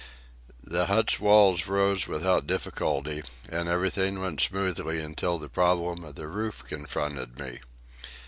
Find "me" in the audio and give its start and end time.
7.37-7.59